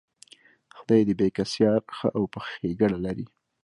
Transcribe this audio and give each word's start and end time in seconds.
خدای 0.77 1.01
دې 1.07 1.13
بېکسیار 1.19 1.81
ښه 1.97 2.07
او 2.17 2.23
په 2.33 2.39
ښېګړه 2.49 2.97
لري. 3.05 3.25